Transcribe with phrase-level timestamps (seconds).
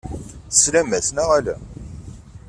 [0.49, 1.55] Teslam-as, neɣ ala?